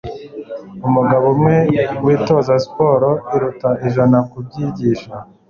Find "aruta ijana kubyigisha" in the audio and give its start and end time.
3.33-5.11